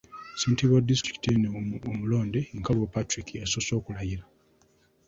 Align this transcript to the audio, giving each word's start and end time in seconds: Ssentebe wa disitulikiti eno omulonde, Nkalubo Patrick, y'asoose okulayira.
Ssentebe 0.35 0.73
wa 0.75 0.81
disitulikiti 0.87 1.27
eno 1.35 1.47
omulonde, 1.93 2.39
Nkalubo 2.57 2.87
Patrick, 2.95 3.27
y'asoose 3.37 3.73
okulayira. 3.79 4.23